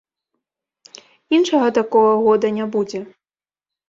Іншага 1.39 1.67
такога 1.77 2.13
года 2.23 2.47
не 2.57 2.65
будзе. 2.77 3.03